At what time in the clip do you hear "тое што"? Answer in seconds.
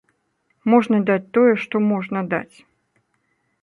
1.37-1.75